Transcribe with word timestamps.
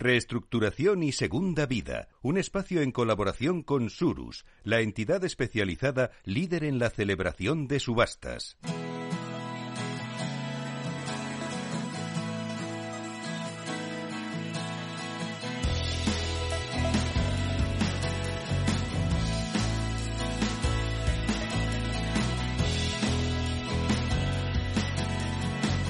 Reestructuración 0.00 1.02
y 1.02 1.12
Segunda 1.12 1.66
Vida, 1.66 2.08
un 2.22 2.38
espacio 2.38 2.80
en 2.80 2.90
colaboración 2.90 3.62
con 3.62 3.90
Surus, 3.90 4.46
la 4.64 4.80
entidad 4.80 5.22
especializada 5.24 6.10
líder 6.24 6.64
en 6.64 6.78
la 6.78 6.88
celebración 6.88 7.68
de 7.68 7.80
subastas. 7.80 8.56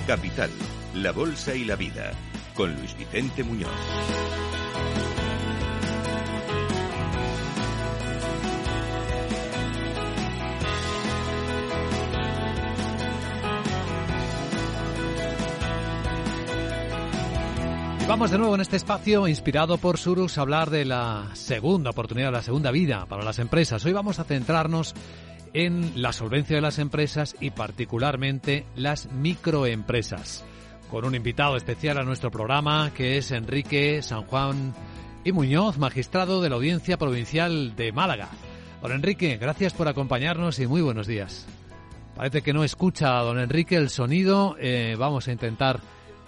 Capital, 0.08 0.50
la 0.94 1.12
Bolsa 1.12 1.54
y 1.54 1.64
la 1.64 1.76
Vida, 1.76 2.10
con 2.54 2.74
Luis 2.74 2.96
Vicente 2.96 3.44
Muñoz. 3.44 3.70
Vamos 18.10 18.32
de 18.32 18.38
nuevo 18.38 18.56
en 18.56 18.60
este 18.60 18.74
espacio 18.74 19.28
inspirado 19.28 19.78
por 19.78 19.96
Surus 19.96 20.36
a 20.36 20.40
hablar 20.40 20.68
de 20.68 20.84
la 20.84 21.30
segunda 21.34 21.90
oportunidad, 21.90 22.32
la 22.32 22.42
segunda 22.42 22.72
vida 22.72 23.06
para 23.06 23.22
las 23.22 23.38
empresas. 23.38 23.84
Hoy 23.84 23.92
vamos 23.92 24.18
a 24.18 24.24
centrarnos 24.24 24.94
en 25.52 26.02
la 26.02 26.12
solvencia 26.12 26.56
de 26.56 26.62
las 26.62 26.80
empresas 26.80 27.36
y 27.38 27.50
particularmente 27.50 28.66
las 28.74 29.12
microempresas. 29.12 30.44
Con 30.90 31.04
un 31.04 31.14
invitado 31.14 31.56
especial 31.56 31.98
a 31.98 32.02
nuestro 32.02 32.30
programa 32.30 32.90
que 32.92 33.16
es 33.16 33.30
Enrique 33.30 34.02
San 34.02 34.22
Juan 34.22 34.74
y 35.24 35.30
Muñoz, 35.30 35.78
magistrado 35.78 36.42
de 36.42 36.48
la 36.48 36.56
Audiencia 36.56 36.96
Provincial 36.98 37.76
de 37.76 37.92
Málaga. 37.92 38.28
Don 38.82 38.90
Enrique, 38.90 39.36
gracias 39.36 39.72
por 39.72 39.86
acompañarnos 39.86 40.58
y 40.58 40.66
muy 40.66 40.82
buenos 40.82 41.06
días. 41.06 41.46
Parece 42.16 42.42
que 42.42 42.52
no 42.52 42.64
escucha 42.64 43.18
a 43.18 43.22
don 43.22 43.38
Enrique 43.38 43.76
el 43.76 43.88
sonido. 43.88 44.56
Eh, 44.58 44.96
vamos 44.98 45.28
a 45.28 45.32
intentar 45.32 45.80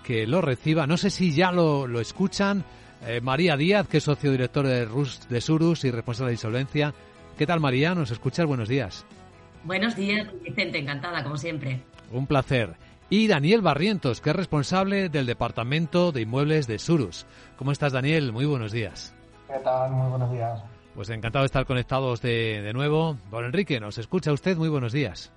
que 0.04 0.28
lo 0.28 0.40
reciba. 0.40 0.86
No 0.86 0.96
sé 0.96 1.10
si 1.10 1.32
ya 1.32 1.50
lo, 1.50 1.88
lo 1.88 2.00
escuchan. 2.00 2.64
Eh, 3.06 3.20
María 3.20 3.56
Díaz, 3.56 3.88
que 3.88 3.96
es 3.96 4.04
socio 4.04 4.30
director 4.30 4.64
de, 4.64 4.84
Rus, 4.84 5.28
de 5.28 5.40
Surus 5.40 5.84
y 5.84 5.90
responsable 5.90 6.30
de 6.30 6.34
insolvencia. 6.34 6.94
¿Qué 7.36 7.46
tal, 7.46 7.58
María? 7.58 7.96
¿Nos 7.96 8.12
escuchas? 8.12 8.46
Buenos 8.46 8.68
días. 8.68 9.04
Buenos 9.64 9.96
días, 9.96 10.28
Vicente. 10.42 10.78
Encantada, 10.78 11.24
como 11.24 11.36
siempre. 11.36 11.82
Un 12.12 12.26
placer. 12.26 12.74
Y 13.12 13.26
Daniel 13.26 13.60
Barrientos, 13.60 14.22
que 14.22 14.30
es 14.30 14.36
responsable 14.36 15.10
del 15.10 15.26
Departamento 15.26 16.12
de 16.12 16.22
Inmuebles 16.22 16.66
de 16.66 16.78
Surus. 16.78 17.26
¿Cómo 17.58 17.70
estás, 17.70 17.92
Daniel? 17.92 18.32
Muy 18.32 18.46
buenos 18.46 18.72
días. 18.72 19.14
¿Qué 19.48 19.58
tal? 19.62 19.90
Muy 19.90 20.08
buenos 20.08 20.32
días. 20.32 20.62
Pues 20.94 21.10
encantado 21.10 21.42
de 21.42 21.46
estar 21.48 21.66
conectados 21.66 22.22
de, 22.22 22.62
de 22.62 22.72
nuevo. 22.72 23.18
Don 23.30 23.44
Enrique, 23.44 23.78
¿nos 23.80 23.98
escucha 23.98 24.32
usted? 24.32 24.56
Muy 24.56 24.70
buenos 24.70 24.94
días. 24.94 25.30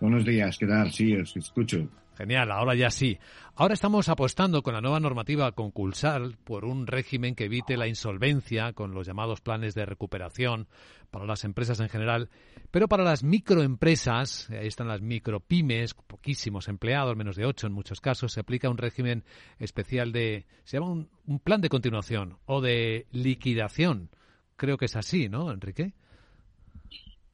Buenos 0.00 0.24
días, 0.24 0.56
¿qué 0.56 0.66
tal? 0.66 0.90
Sí, 0.90 1.14
os 1.14 1.36
escucho. 1.36 1.86
Genial, 2.20 2.50
ahora 2.52 2.74
ya 2.74 2.90
sí. 2.90 3.18
Ahora 3.54 3.72
estamos 3.72 4.10
apostando 4.10 4.62
con 4.62 4.74
la 4.74 4.82
nueva 4.82 5.00
normativa 5.00 5.52
concursal 5.52 6.36
por 6.44 6.66
un 6.66 6.86
régimen 6.86 7.34
que 7.34 7.46
evite 7.46 7.78
la 7.78 7.88
insolvencia 7.88 8.74
con 8.74 8.92
los 8.92 9.06
llamados 9.06 9.40
planes 9.40 9.74
de 9.74 9.86
recuperación 9.86 10.68
para 11.10 11.24
las 11.24 11.44
empresas 11.44 11.80
en 11.80 11.88
general, 11.88 12.28
pero 12.70 12.88
para 12.88 13.04
las 13.04 13.24
microempresas, 13.24 14.50
ahí 14.50 14.66
están 14.66 14.88
las 14.88 15.00
micropymes, 15.00 15.94
poquísimos 15.94 16.68
empleados, 16.68 17.16
menos 17.16 17.36
de 17.36 17.46
ocho 17.46 17.66
en 17.66 17.72
muchos 17.72 18.02
casos, 18.02 18.34
se 18.34 18.40
aplica 18.40 18.68
un 18.68 18.76
régimen 18.76 19.24
especial 19.58 20.12
de, 20.12 20.44
se 20.64 20.76
llama 20.76 20.90
un, 20.90 21.08
un 21.24 21.38
plan 21.38 21.62
de 21.62 21.70
continuación 21.70 22.36
o 22.44 22.60
de 22.60 23.06
liquidación. 23.12 24.10
Creo 24.56 24.76
que 24.76 24.84
es 24.84 24.96
así, 24.96 25.30
¿no, 25.30 25.50
Enrique? 25.50 25.94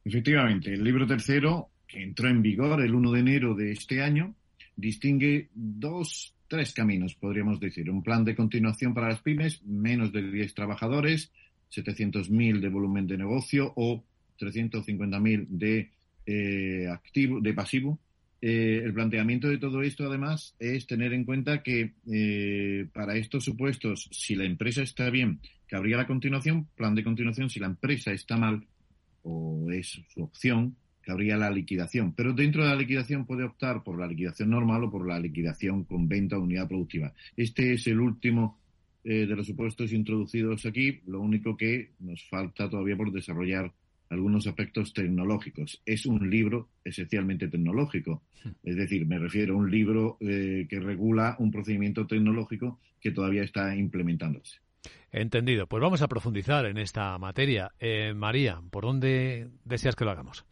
Efectivamente, 0.05 0.73
el 0.73 0.81
libro 0.81 1.05
tercero, 1.05 1.71
que 1.85 2.01
entró 2.01 2.29
en 2.29 2.41
vigor 2.41 2.81
el 2.81 2.95
1 2.95 3.11
de 3.11 3.19
enero 3.19 3.53
de 3.53 3.73
este 3.73 4.01
año, 4.01 4.33
distingue 4.77 5.49
dos, 5.53 6.33
tres 6.47 6.71
caminos, 6.73 7.15
podríamos 7.15 7.59
decir. 7.59 7.89
Un 7.89 8.03
plan 8.03 8.23
de 8.23 8.35
continuación 8.35 8.93
para 8.93 9.09
las 9.09 9.21
pymes, 9.21 9.61
menos 9.65 10.13
de 10.13 10.31
10 10.31 10.53
trabajadores, 10.53 11.31
700.000 11.71 12.61
de 12.61 12.69
volumen 12.69 13.07
de 13.07 13.17
negocio 13.17 13.73
o 13.75 14.05
350.000 14.39 15.47
de 15.49 15.91
eh, 16.25 16.87
activo, 16.87 17.41
de 17.41 17.53
pasivo. 17.53 17.99
Eh, 18.39 18.81
el 18.83 18.93
planteamiento 18.93 19.47
de 19.47 19.57
todo 19.57 19.81
esto, 19.81 20.05
además, 20.05 20.55
es 20.59 20.85
tener 20.85 21.11
en 21.11 21.25
cuenta 21.25 21.63
que 21.63 21.93
eh, 22.09 22.87
para 22.93 23.17
estos 23.17 23.43
supuestos, 23.43 24.07
si 24.11 24.35
la 24.35 24.45
empresa 24.45 24.83
está 24.83 25.09
bien, 25.09 25.41
que 25.67 25.75
habría 25.75 25.97
la 25.97 26.07
continuación, 26.07 26.67
plan 26.75 26.93
de 26.93 27.03
continuación, 27.03 27.49
si 27.49 27.59
la 27.59 27.65
empresa 27.65 28.11
está 28.11 28.37
mal 28.37 28.63
o 29.23 29.69
es 29.71 29.99
su 30.13 30.23
opción, 30.23 30.77
habría 31.11 31.37
la 31.37 31.49
liquidación. 31.49 32.13
Pero 32.13 32.33
dentro 32.33 32.63
de 32.63 32.69
la 32.69 32.75
liquidación 32.75 33.25
puede 33.25 33.43
optar 33.43 33.83
por 33.83 33.99
la 33.99 34.07
liquidación 34.07 34.49
normal 34.49 34.83
o 34.85 34.91
por 34.91 35.07
la 35.07 35.19
liquidación 35.19 35.83
con 35.83 36.07
venta 36.07 36.35
de 36.35 36.41
unidad 36.41 36.67
productiva. 36.67 37.13
Este 37.35 37.73
es 37.73 37.87
el 37.87 37.99
último 37.99 38.59
eh, 39.03 39.25
de 39.25 39.35
los 39.35 39.47
supuestos 39.47 39.93
introducidos 39.93 40.65
aquí. 40.65 41.01
Lo 41.07 41.21
único 41.21 41.55
que 41.55 41.91
nos 41.99 42.23
falta 42.29 42.69
todavía 42.69 42.97
por 42.97 43.11
desarrollar 43.11 43.71
algunos 44.09 44.47
aspectos 44.47 44.93
tecnológicos. 44.93 45.81
Es 45.85 46.05
un 46.05 46.29
libro 46.29 46.69
esencialmente 46.83 47.47
tecnológico. 47.47 48.23
Es 48.63 48.75
decir, 48.75 49.05
me 49.05 49.19
refiero 49.19 49.53
a 49.53 49.57
un 49.57 49.69
libro 49.69 50.17
eh, 50.19 50.65
que 50.69 50.79
regula 50.79 51.35
un 51.39 51.51
procedimiento 51.51 52.07
tecnológico 52.07 52.79
que 53.01 53.11
todavía 53.11 53.43
está 53.43 53.75
implementándose. 53.75 54.59
Entendido. 55.11 55.67
Pues 55.67 55.81
vamos 55.81 56.01
a 56.01 56.07
profundizar 56.07 56.65
en 56.65 56.77
esta 56.77 57.17
materia. 57.17 57.71
Eh, 57.79 58.13
María, 58.15 58.61
¿por 58.69 58.83
dónde 58.83 59.49
deseas 59.65 59.95
que 59.95 60.05
lo 60.05 60.11
hagamos? 60.11 60.45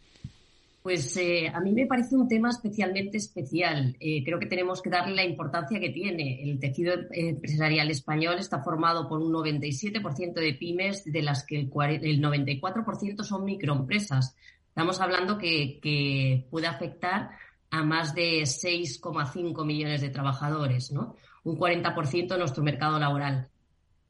Pues 0.85 1.17
eh, 1.17 1.51
a 1.51 1.59
mí 1.61 1.71
me 1.71 1.87
parece 1.87 2.15
un 2.15 2.27
tema 2.27 2.51
especialmente 2.51 3.17
especial. 3.17 3.97
Eh, 3.99 4.23
creo 4.23 4.37
que 4.37 4.45
tenemos 4.45 4.83
que 4.83 4.91
darle 4.91 5.15
la 5.15 5.23
importancia 5.23 5.79
que 5.79 5.89
tiene. 5.89 6.43
El 6.43 6.59
tejido 6.59 6.93
empresarial 7.09 7.89
español 7.89 8.37
está 8.37 8.61
formado 8.61 9.09
por 9.09 9.19
un 9.19 9.33
97% 9.33 10.33
de 10.35 10.53
pymes, 10.53 11.03
de 11.03 11.23
las 11.23 11.43
que 11.43 11.55
el, 11.55 11.71
el 12.03 12.21
94% 12.21 13.23
son 13.23 13.45
microempresas. 13.45 14.35
Estamos 14.67 15.01
hablando 15.01 15.39
que, 15.39 16.45
puede 16.51 16.67
afectar 16.67 17.31
a 17.71 17.83
más 17.83 18.13
de 18.13 18.41
6,5 18.41 19.65
millones 19.65 20.01
de 20.01 20.09
trabajadores, 20.11 20.91
¿no? 20.91 21.15
Un 21.45 21.57
40% 21.57 22.27
de 22.27 22.37
nuestro 22.37 22.63
mercado 22.63 22.99
laboral. 22.99 23.49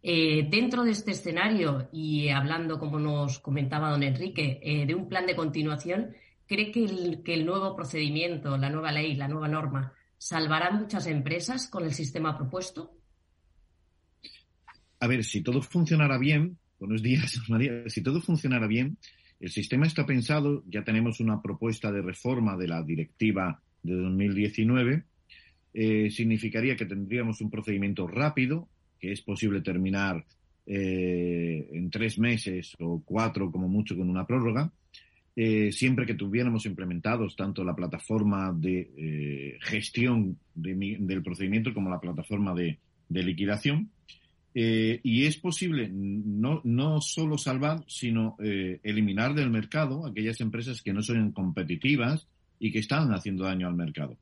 Eh, 0.03 0.45
dentro 0.49 0.83
de 0.83 0.91
este 0.91 1.11
escenario 1.11 1.87
y 1.93 2.27
hablando, 2.27 2.77
como 2.77 2.99
nos 2.99 3.39
comentaba 3.39 3.91
don 3.91 4.03
Enrique, 4.03 4.59
eh, 4.61 4.85
de 4.85 4.93
un 4.93 5.07
plan 5.07 5.25
de 5.25 5.37
continuación, 5.37 6.13
¿cree 6.47 6.71
que 6.71 6.85
el, 6.85 7.45
nuevo 7.45 7.75
procedimiento, 7.75 8.57
la 8.57 8.69
nueva 8.69 8.91
ley, 8.91 9.15
la 9.15 9.27
nueva 9.27 9.47
norma, 9.47 9.93
salvará 10.17 10.71
muchas 10.71 11.07
empresas 11.07 11.67
con 11.67 11.83
el 11.83 11.93
sistema 11.93 12.37
propuesto? 12.37 12.97
A 14.99 15.07
ver, 15.07 15.23
si 15.23 15.41
todo 15.41 15.61
funcionara 15.61 16.17
bien, 16.17 16.57
buenos 16.79 17.01
días, 17.01 17.39
María, 17.49 17.87
si 17.87 18.01
todo 18.01 18.21
funcionara 18.21 18.67
bien, 18.67 18.97
el 19.39 19.51
sistema 19.51 19.85
está 19.85 20.05
pensado, 20.05 20.63
ya 20.67 20.83
tenemos 20.83 21.19
una 21.19 21.41
propuesta 21.41 21.91
de 21.91 22.01
reforma 22.01 22.55
de 22.57 22.67
la 22.67 22.81
directiva 22.83 23.61
de 23.83 23.95
2019, 23.95 25.03
eh, 25.73 26.09
significaría 26.09 26.75
que 26.75 26.85
tendríamos 26.85 27.41
un 27.41 27.51
procedimiento 27.51 28.07
rápido, 28.07 28.69
que 28.97 29.11
es 29.11 29.21
posible 29.21 29.61
terminar 29.61 30.25
eh, 30.65 31.67
en 31.73 31.91
tres 31.91 32.17
meses 32.17 32.73
o 32.79 33.03
cuatro 33.03 33.51
como 33.51 33.67
mucho 33.67 33.95
con 33.97 34.09
una 34.09 34.25
prórroga, 34.25 34.71
eh, 35.37 35.71
siempre 35.73 36.05
que 36.05 36.13
tuviéramos 36.13 36.65
implementados 36.65 37.35
tanto 37.35 37.63
la 37.63 37.75
plataforma 37.75 38.53
de 38.53 38.91
eh, 38.95 39.57
gestión 39.61 40.37
de, 40.53 40.97
del 40.99 41.23
procedimiento 41.23 41.73
como 41.73 41.89
la 41.89 41.99
plataforma 41.99 42.53
de, 42.53 42.77
liquidación. 43.09 43.89
Eh, 44.53 45.01
y 45.03 45.25
es 45.25 45.35
posible 45.35 45.89
no, 45.91 46.61
no 46.63 47.01
solo 47.01 47.37
salvar, 47.37 47.83
sino 47.87 48.37
eliminar 48.39 49.33
del 49.33 49.49
mercado 49.49 50.05
aquellas 50.05 50.39
empresas 50.39 50.81
que 50.81 50.93
no 50.93 51.01
son 51.01 51.33
competitivas 51.33 52.27
y 52.57 52.71
que 52.71 52.79
están 52.79 53.13
haciendo 53.13 53.43
daño 53.43 53.67
al 53.67 53.75
mercado. 53.75 54.17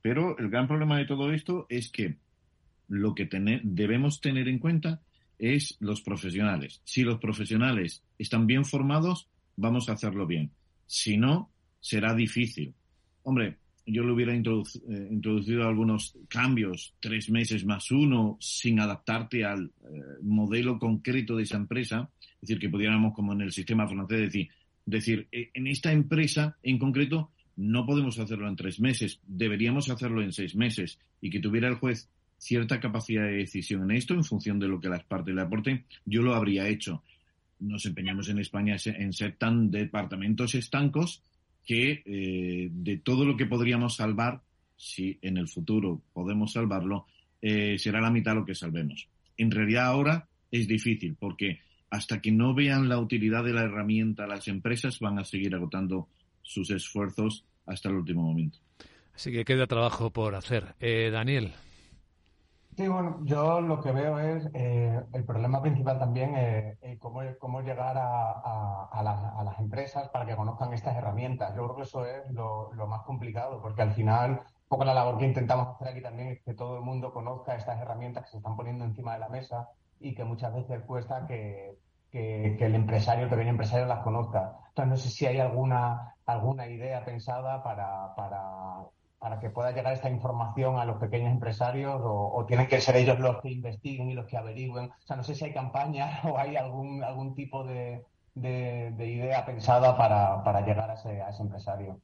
Pero 0.00 0.38
el 0.38 0.48
gran 0.48 0.66
problema 0.66 0.98
de 0.98 1.04
todo 1.04 1.32
esto 1.32 1.66
es 1.68 1.90
que 1.90 2.16
lo 2.88 3.14
que 3.14 3.28
debemos 3.62 4.20
tener 4.22 4.48
en 4.48 4.58
cuenta 4.58 5.02
es 5.38 5.76
los 5.80 6.00
profesionales. 6.00 6.80
Si 6.84 7.02
los 7.02 7.18
profesionales 7.18 8.02
están 8.18 8.46
bien 8.46 8.64
formados, 8.64 9.28
vamos 9.56 9.88
a 9.88 9.92
hacerlo 9.92 10.26
bien. 10.26 10.50
Si 10.86 11.16
no, 11.16 11.50
será 11.80 12.14
difícil. 12.14 12.74
Hombre, 13.22 13.58
yo 13.86 14.02
le 14.02 14.12
hubiera 14.12 14.34
introduc 14.34 14.68
eh, 14.88 15.08
introducido 15.10 15.68
algunos 15.68 16.16
cambios, 16.28 16.94
tres 17.00 17.30
meses 17.30 17.64
más 17.64 17.90
uno, 17.90 18.38
sin 18.40 18.80
adaptarte 18.80 19.44
al 19.44 19.66
eh, 19.66 20.00
modelo 20.22 20.78
concreto 20.78 21.36
de 21.36 21.42
esa 21.42 21.56
empresa. 21.56 22.10
Es 22.20 22.48
decir, 22.48 22.58
que 22.58 22.70
pudiéramos, 22.70 23.14
como 23.14 23.32
en 23.32 23.42
el 23.42 23.52
sistema 23.52 23.86
francés, 23.86 24.20
decir, 24.20 24.48
decir, 24.86 25.28
eh, 25.32 25.50
en 25.54 25.66
esta 25.66 25.92
empresa 25.92 26.56
en 26.62 26.78
concreto 26.78 27.30
no 27.56 27.86
podemos 27.86 28.18
hacerlo 28.18 28.48
en 28.48 28.56
tres 28.56 28.80
meses, 28.80 29.20
deberíamos 29.26 29.88
hacerlo 29.88 30.22
en 30.22 30.32
seis 30.32 30.56
meses 30.56 30.98
y 31.20 31.30
que 31.30 31.40
tuviera 31.40 31.68
el 31.68 31.76
juez 31.76 32.08
cierta 32.38 32.80
capacidad 32.80 33.24
de 33.24 33.36
decisión 33.36 33.90
en 33.90 33.96
esto 33.96 34.14
en 34.14 34.24
función 34.24 34.58
de 34.58 34.68
lo 34.68 34.80
que 34.80 34.88
las 34.88 35.04
partes 35.04 35.34
le 35.34 35.42
aporten, 35.42 35.84
yo 36.04 36.22
lo 36.22 36.34
habría 36.34 36.68
hecho. 36.68 37.02
Nos 37.60 37.86
empeñamos 37.86 38.28
en 38.28 38.38
España 38.38 38.76
en 38.84 39.12
ser 39.12 39.36
tan 39.36 39.70
departamentos 39.70 40.54
estancos 40.54 41.22
que 41.64 42.02
eh, 42.04 42.68
de 42.70 42.96
todo 42.98 43.24
lo 43.24 43.36
que 43.36 43.46
podríamos 43.46 43.96
salvar, 43.96 44.42
si 44.76 45.18
en 45.22 45.38
el 45.38 45.48
futuro 45.48 46.02
podemos 46.12 46.52
salvarlo, 46.52 47.06
eh, 47.40 47.78
será 47.78 48.00
la 48.00 48.10
mitad 48.10 48.34
lo 48.34 48.44
que 48.44 48.54
salvemos. 48.54 49.08
En 49.36 49.50
realidad 49.50 49.86
ahora 49.86 50.28
es 50.50 50.68
difícil 50.68 51.16
porque 51.18 51.60
hasta 51.90 52.20
que 52.20 52.32
no 52.32 52.54
vean 52.54 52.88
la 52.88 52.98
utilidad 52.98 53.44
de 53.44 53.52
la 53.52 53.62
herramienta, 53.62 54.26
las 54.26 54.48
empresas 54.48 54.98
van 54.98 55.18
a 55.18 55.24
seguir 55.24 55.54
agotando 55.54 56.08
sus 56.42 56.70
esfuerzos 56.70 57.44
hasta 57.66 57.88
el 57.88 57.96
último 57.96 58.22
momento. 58.22 58.58
Así 59.14 59.30
que 59.30 59.44
queda 59.44 59.66
trabajo 59.66 60.10
por 60.10 60.34
hacer. 60.34 60.74
Eh, 60.80 61.10
Daniel. 61.12 61.52
Sí, 62.76 62.88
bueno, 62.88 63.20
yo 63.22 63.60
lo 63.60 63.80
que 63.80 63.92
veo 63.92 64.18
es 64.18 64.50
eh, 64.52 65.00
el 65.12 65.24
problema 65.24 65.62
principal 65.62 65.96
también 65.96 66.34
es 66.34 66.76
eh, 66.82 66.98
cómo, 66.98 67.20
cómo, 67.38 67.60
llegar 67.60 67.96
a, 67.96 69.00
las, 69.44 69.58
empresas 69.60 70.08
para 70.08 70.26
que 70.26 70.34
conozcan 70.34 70.72
estas 70.72 70.96
herramientas. 70.96 71.54
Yo 71.54 71.62
creo 71.62 71.76
que 71.76 71.82
eso 71.82 72.04
es 72.04 72.28
lo, 72.32 72.72
más 72.88 73.02
complicado, 73.02 73.62
porque 73.62 73.82
al 73.82 73.92
final, 73.92 74.30
un 74.32 74.68
poco 74.68 74.84
la 74.84 74.92
labor 74.92 75.18
que 75.18 75.26
intentamos 75.26 75.68
hacer 75.68 75.88
aquí 75.88 76.02
también 76.02 76.30
es 76.30 76.42
que 76.42 76.54
todo 76.54 76.76
el 76.78 76.82
mundo 76.82 77.12
conozca 77.12 77.54
estas 77.54 77.80
herramientas 77.80 78.24
que 78.24 78.30
se 78.30 78.36
están 78.38 78.56
poniendo 78.56 78.84
encima 78.84 79.14
de 79.14 79.20
la 79.20 79.28
mesa 79.28 79.68
y 80.00 80.12
que 80.12 80.24
muchas 80.24 80.52
veces 80.52 80.82
cuesta 80.82 81.26
que, 81.28 81.78
el 82.12 82.74
empresario, 82.74 83.24
el 83.24 83.30
pequeño 83.30 83.50
empresario 83.50 83.86
las 83.86 84.02
conozca. 84.02 84.56
Entonces, 84.70 84.90
no 84.90 84.96
sé 84.96 85.10
si 85.10 85.26
hay 85.26 85.38
alguna, 85.38 86.16
alguna 86.26 86.66
idea 86.66 87.04
pensada 87.04 87.62
para, 87.62 88.14
para 88.16 88.78
para 89.24 89.40
que 89.40 89.48
pueda 89.48 89.72
llegar 89.72 89.94
esta 89.94 90.10
información 90.10 90.78
a 90.78 90.84
los 90.84 90.98
pequeños 90.98 91.32
empresarios 91.32 91.98
o, 92.04 92.44
tienen 92.46 92.66
que 92.66 92.78
ser 92.78 92.96
ellos 92.96 93.18
los 93.18 93.40
que 93.40 93.52
investiguen 93.52 94.10
y 94.10 94.14
los 94.14 94.26
que 94.26 94.36
averigüen? 94.36 94.90
O 94.90 95.06
sea, 95.06 95.16
no 95.16 95.24
sé 95.24 95.34
si 95.34 95.46
hay 95.46 95.54
campaña 95.54 96.20
o 96.24 96.36
hay 96.36 96.56
algún, 96.56 97.02
algún 97.02 97.34
tipo 97.34 97.64
de, 97.64 98.04
idea 98.36 99.46
pensada 99.46 99.96
para, 99.96 100.60
llegar 100.66 100.90
a 100.90 100.94
ese, 100.94 101.22
a 101.22 101.30
ese 101.30 101.42
empresario. 101.42 101.98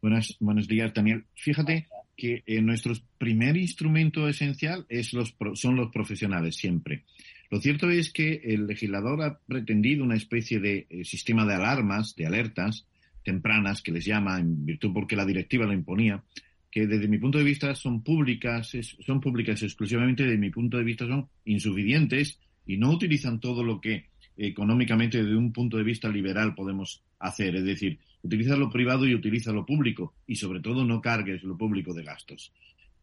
Buenas, 0.00 0.38
buenos 0.40 0.66
días, 0.66 0.94
Daniel. 0.94 1.26
Fíjate 1.34 1.86
que 2.16 2.44
eh, 2.46 2.62
nuestro 2.62 2.94
primer 3.18 3.58
instrumento 3.58 4.26
esencial 4.26 4.86
es 4.88 5.12
los, 5.12 5.36
son 5.52 5.76
los 5.76 5.92
profesionales 5.92 6.56
siempre. 6.56 7.04
Lo 7.50 7.60
cierto 7.60 7.90
es 7.90 8.10
que 8.10 8.40
el 8.42 8.66
legislador 8.66 9.22
ha 9.22 9.38
pretendido 9.40 10.02
una 10.02 10.16
especie 10.16 10.60
de 10.60 10.86
eh, 10.88 11.04
sistema 11.04 11.44
de 11.44 11.56
alarmas, 11.56 12.16
de 12.16 12.26
alertas, 12.26 12.86
tempranas, 13.22 13.82
que 13.82 13.92
les 13.92 14.04
llama, 14.04 14.38
en 14.38 14.64
virtud 14.64 14.92
porque 14.92 15.16
la 15.16 15.26
directiva 15.26 15.66
lo 15.66 15.72
imponía, 15.72 16.22
que 16.70 16.86
desde 16.86 17.08
mi 17.08 17.18
punto 17.18 17.38
de 17.38 17.44
vista 17.44 17.74
son 17.74 18.02
públicas, 18.02 18.72
son 19.04 19.20
públicas 19.20 19.62
exclusivamente, 19.62 20.22
desde 20.22 20.38
mi 20.38 20.50
punto 20.50 20.76
de 20.76 20.84
vista 20.84 21.06
son 21.06 21.28
insuficientes 21.44 22.38
y 22.66 22.76
no 22.76 22.90
utilizan 22.90 23.40
todo 23.40 23.64
lo 23.64 23.80
que 23.80 24.06
económicamente 24.36 25.22
desde 25.22 25.36
un 25.36 25.52
punto 25.52 25.76
de 25.76 25.82
vista 25.82 26.08
liberal 26.08 26.54
podemos 26.54 27.02
hacer. 27.18 27.56
Es 27.56 27.64
decir, 27.64 27.98
utiliza 28.22 28.56
lo 28.56 28.70
privado 28.70 29.06
y 29.06 29.14
utiliza 29.14 29.52
lo 29.52 29.66
público 29.66 30.14
y 30.26 30.36
sobre 30.36 30.60
todo 30.60 30.84
no 30.84 31.00
cargues 31.00 31.42
lo 31.42 31.58
público 31.58 31.92
de 31.92 32.04
gastos. 32.04 32.52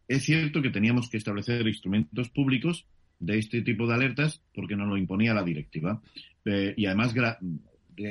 Es 0.08 0.24
cierto 0.24 0.62
que 0.62 0.70
teníamos 0.70 1.10
que 1.10 1.18
establecer 1.18 1.68
instrumentos 1.68 2.30
públicos 2.30 2.86
de 3.20 3.38
este 3.40 3.62
tipo 3.62 3.88
de 3.88 3.96
alertas 3.96 4.42
porque 4.54 4.76
nos 4.76 4.88
lo 4.88 4.98
imponía 4.98 5.34
la 5.34 5.44
directiva. 5.44 6.02
Eh, 6.46 6.74
y 6.78 6.86
además 6.86 7.14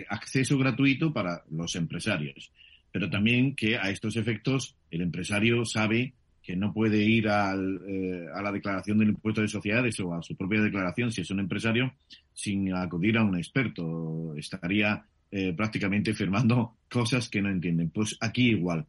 acceso 0.08 0.58
gratuito 0.58 1.12
para 1.12 1.42
los 1.50 1.74
empresarios. 1.76 2.52
Pero 2.92 3.10
también 3.10 3.54
que 3.54 3.76
a 3.76 3.90
estos 3.90 4.16
efectos 4.16 4.76
el 4.90 5.02
empresario 5.02 5.64
sabe 5.64 6.14
que 6.46 6.54
no 6.54 6.72
puede 6.72 7.02
ir 7.02 7.28
al, 7.28 7.80
eh, 7.88 8.26
a 8.32 8.40
la 8.40 8.52
declaración 8.52 8.98
del 8.98 9.08
impuesto 9.08 9.40
de 9.40 9.48
sociedades 9.48 9.98
o 9.98 10.14
a 10.14 10.22
su 10.22 10.36
propia 10.36 10.62
declaración 10.62 11.10
si 11.10 11.22
es 11.22 11.30
un 11.32 11.40
empresario 11.40 11.92
sin 12.32 12.72
acudir 12.72 13.18
a 13.18 13.24
un 13.24 13.36
experto. 13.36 14.32
Estaría 14.36 15.04
eh, 15.32 15.52
prácticamente 15.54 16.14
firmando 16.14 16.76
cosas 16.88 17.28
que 17.28 17.42
no 17.42 17.50
entienden. 17.50 17.90
Pues 17.90 18.16
aquí 18.20 18.50
igual. 18.50 18.86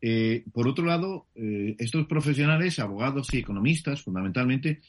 Eh, 0.00 0.44
por 0.52 0.66
otro 0.66 0.84
lado, 0.84 1.28
estos 1.34 2.06
profesionales, 2.06 2.80
abogados 2.80 3.32
y 3.32 3.38
economistas, 3.38 4.02
fundamentalmente, 4.02 4.80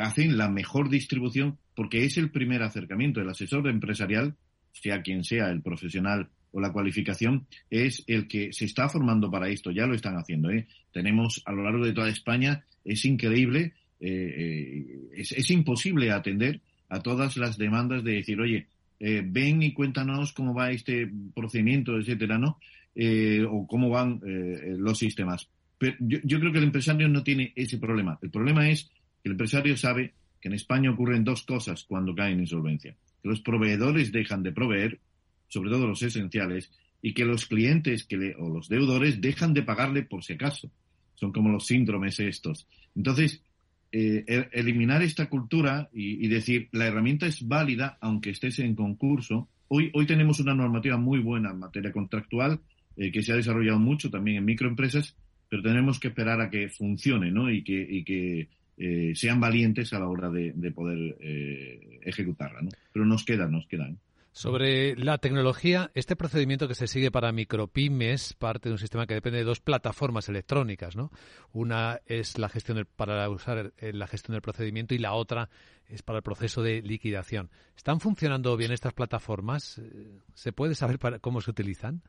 hacen 0.00 0.36
la 0.36 0.48
mejor 0.48 0.88
distribución 0.88 1.58
porque 1.74 2.04
es 2.04 2.16
el 2.16 2.30
primer 2.30 2.62
acercamiento. 2.62 3.20
El 3.20 3.28
asesor 3.28 3.68
empresarial 3.68 4.36
sea 4.80 5.02
quien 5.02 5.24
sea 5.24 5.50
el 5.50 5.62
profesional 5.62 6.28
o 6.52 6.60
la 6.60 6.72
cualificación, 6.72 7.46
es 7.70 8.02
el 8.06 8.28
que 8.28 8.52
se 8.52 8.64
está 8.64 8.88
formando 8.88 9.30
para 9.30 9.48
esto. 9.48 9.70
Ya 9.70 9.86
lo 9.86 9.94
están 9.94 10.16
haciendo. 10.16 10.50
¿eh? 10.50 10.66
Tenemos 10.92 11.42
a 11.44 11.52
lo 11.52 11.62
largo 11.62 11.84
de 11.84 11.92
toda 11.92 12.08
España, 12.08 12.64
es 12.84 13.04
increíble, 13.04 13.74
eh, 14.00 15.10
eh, 15.14 15.22
es, 15.36 15.50
imposible 15.50 16.10
atender 16.10 16.60
a 16.88 17.00
todas 17.00 17.36
las 17.36 17.58
demandas 17.58 18.04
de 18.04 18.12
decir, 18.12 18.40
oye, 18.40 18.66
ven 18.98 19.62
y 19.62 19.72
cuéntanos 19.72 20.32
cómo 20.32 20.54
va 20.54 20.70
este 20.70 21.10
procedimiento, 21.34 21.98
etcétera, 21.98 22.38
¿no? 22.38 22.58
o 23.50 23.66
cómo 23.66 23.90
van 23.90 24.20
los 24.22 24.98
sistemas. 24.98 25.48
Pero 25.76 25.96
yo, 26.00 26.18
yo 26.24 26.40
creo 26.40 26.52
que 26.52 26.58
el 26.58 26.64
empresario 26.64 27.06
no 27.08 27.22
tiene 27.22 27.52
ese 27.54 27.76
problema. 27.76 28.18
El 28.22 28.30
problema 28.30 28.70
es 28.70 28.84
que 29.22 29.28
el 29.28 29.32
empresario 29.32 29.76
sabe 29.76 30.14
que 30.40 30.48
en 30.48 30.54
España 30.54 30.90
ocurren 30.90 31.24
dos 31.24 31.42
cosas 31.42 31.84
cuando 31.84 32.14
cae 32.14 32.32
en 32.32 32.40
insolvencia 32.40 32.96
los 33.22 33.40
proveedores 33.40 34.12
dejan 34.12 34.42
de 34.42 34.52
proveer, 34.52 35.00
sobre 35.48 35.70
todo 35.70 35.86
los 35.86 36.02
esenciales, 36.02 36.70
y 37.02 37.14
que 37.14 37.24
los 37.24 37.46
clientes 37.46 38.04
que 38.04 38.34
o 38.38 38.48
los 38.48 38.68
deudores 38.68 39.20
dejan 39.20 39.54
de 39.54 39.62
pagarle 39.62 40.02
por 40.02 40.24
si 40.24 40.34
acaso. 40.34 40.70
Son 41.14 41.32
como 41.32 41.50
los 41.50 41.66
síndromes 41.66 42.18
estos. 42.20 42.66
Entonces, 42.94 43.42
eh, 43.92 44.48
eliminar 44.52 45.02
esta 45.02 45.28
cultura 45.28 45.88
y, 45.92 46.26
decir 46.28 46.68
la 46.72 46.86
herramienta 46.86 47.26
es 47.26 47.46
válida 47.46 47.96
aunque 48.00 48.30
estés 48.30 48.58
en 48.58 48.74
concurso. 48.74 49.48
Hoy, 49.68 49.90
hoy 49.94 50.06
tenemos 50.06 50.40
una 50.40 50.54
normativa 50.54 50.96
muy 50.96 51.20
buena 51.20 51.50
en 51.50 51.58
materia 51.58 51.92
contractual 51.92 52.60
eh, 52.96 53.12
que 53.12 53.22
se 53.22 53.32
ha 53.32 53.36
desarrollado 53.36 53.78
mucho 53.78 54.10
también 54.10 54.38
en 54.38 54.44
microempresas, 54.44 55.16
pero 55.48 55.62
tenemos 55.62 56.00
que 56.00 56.08
esperar 56.08 56.40
a 56.40 56.50
que 56.50 56.68
funcione 56.68 57.30
¿no? 57.30 57.50
y 57.50 57.62
que, 57.62 57.86
y 57.88 58.04
que 58.04 58.48
eh, 58.78 59.12
sean 59.14 59.40
valientes 59.40 59.92
a 59.92 59.98
la 59.98 60.08
hora 60.08 60.30
de, 60.30 60.52
poder 60.72 61.16
eh, 61.20 62.00
ejecutarla. 62.02 62.62
¿no? 62.62 62.70
Pero 62.92 63.06
nos 63.06 63.24
quedan, 63.24 63.52
nos 63.52 63.66
quedan. 63.66 63.98
Sobre 64.32 64.94
la 64.96 65.16
tecnología, 65.16 65.90
este 65.94 66.14
procedimiento 66.14 66.68
que 66.68 66.74
se 66.74 66.88
sigue 66.88 67.10
para 67.10 67.32
micropymes 67.32 68.34
parte 68.34 68.68
de 68.68 68.74
un 68.74 68.78
sistema 68.78 69.06
que 69.06 69.14
depende 69.14 69.38
de 69.38 69.44
dos 69.44 69.60
plataformas 69.60 70.28
electrónicas, 70.28 70.94
¿no? 70.94 71.10
Una 71.54 72.02
es 72.04 72.36
la 72.36 72.50
gestión 72.50 72.86
para 72.96 73.30
usar 73.30 73.72
eh, 73.78 73.94
la 73.94 74.06
gestión 74.06 74.34
del 74.34 74.42
procedimiento 74.42 74.94
y 74.94 74.98
la 74.98 75.14
otra 75.14 75.48
es 75.88 76.02
para 76.02 76.18
el 76.18 76.22
proceso 76.22 76.62
de 76.62 76.82
liquidación. 76.82 77.48
¿Están 77.78 77.98
funcionando 77.98 78.58
bien 78.58 78.72
estas 78.72 78.92
plataformas? 78.92 79.80
¿Se 80.34 80.52
puede 80.52 80.74
saber 80.74 80.98
para 80.98 81.18
cómo 81.18 81.40
se 81.40 81.50
utilizan? 81.50 82.02